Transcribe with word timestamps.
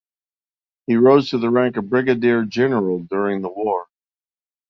He 0.87 0.95
rose 0.95 1.29
to 1.29 1.37
the 1.37 1.51
rank 1.51 1.77
of 1.77 1.91
Brigadier 1.91 2.43
General 2.43 3.03
during 3.03 3.43
the 3.43 3.49
war. 3.51 3.85